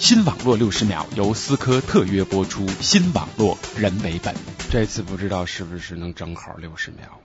[0.00, 4.34] 新网络六十秒由思科特约播出，新网络人为本。
[4.70, 7.20] 这次不知道是不是能正好六十秒，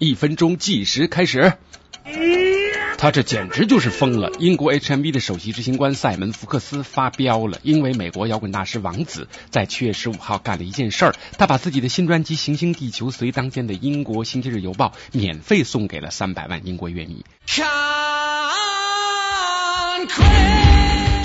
[0.00, 1.52] 一分钟计时开始。
[2.98, 4.32] 他这简直就是疯了！
[4.40, 17.24] 英国 HMV 的首席执行官塞门福克斯发飙了，因为美国摇滚大师王子在七月十五号干了一件事儿，他把自己的新专辑《行星地球随当间》的英国星期日邮报免费送给了三百万英国乐迷。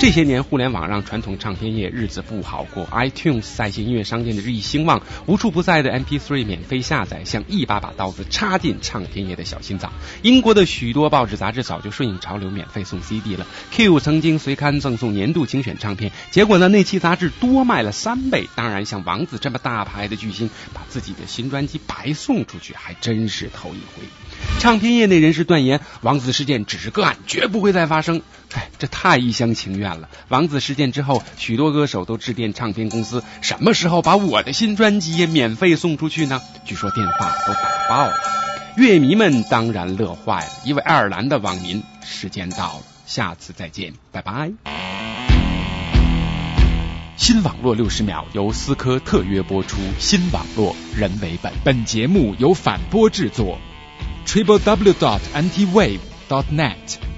[0.04, 2.86] 这些年，互联网让传统唱片业日子不好过。
[2.88, 9.90] iTunes 在线音乐商店的日益兴旺，无处不在的 MP3 免费下载，像一把把刀子插进唱片业的小心脏。
[10.20, 13.46] 英国的许多报纸杂志早就顺应潮流，免费送 CD 了。
[13.70, 18.46] Q 曾经随刊赠送年度精选唱片，结果呢，那期杂志多卖了三倍。
[18.54, 24.04] 当然，像王子这么大牌的巨星，把自己的新专辑白送出去，还真是头一回。
[24.60, 28.22] 唱片业内人士断言，王子事件只是个案，绝不会再发生。
[28.54, 30.08] 哎，这太一厢情愿了。
[30.28, 36.40] 王子事件之后，许多歌手都致电唱片公司，什么时候把我的新专辑也免费送出去呢？
[36.64, 38.14] 据说电话都打爆了。
[38.76, 40.52] 乐迷们当然乐坏了。
[40.64, 44.52] 一位爱尔兰的网民，时间到了，下次再见，拜拜。
[47.16, 51.52] 新网络六十秒由思科特约播出，新网络人为本。
[51.62, 53.58] 本节目由反播制作。
[54.24, 57.13] www.antiwave.net.